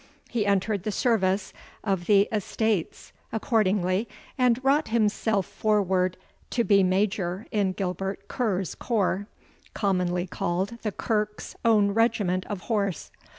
He 0.31 0.47
entered 0.47 0.81
the 0.81 0.91
service 0.91 1.53
of 1.83 2.07
the 2.07 2.27
Estates 2.31 3.13
accordingly, 3.31 4.07
and 4.35 4.59
wrought 4.63 4.87
himself 4.87 5.45
forward 5.45 6.17
to 6.49 6.63
be 6.63 6.81
Major 6.81 7.45
in 7.51 7.73
Gilbert 7.73 8.27
Ker's 8.27 8.73
corps, 8.73 9.27
commonly 9.75 10.25
called 10.25 10.79
the 10.81 10.91
Kirk's 10.91 11.55
Own 11.63 11.91
Regiment 11.91 12.47
of 12.47 12.61
Horse. 12.61 13.11